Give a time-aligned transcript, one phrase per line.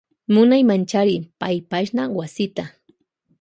[0.33, 2.65] Munaymanchari paypashna wasita.